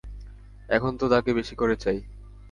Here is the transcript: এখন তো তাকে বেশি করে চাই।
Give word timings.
এখন 0.69 0.91
তো 0.97 1.05
তাকে 1.09 1.31
বেশি 1.33 1.55
করে 1.55 1.75
চাই। 1.75 1.99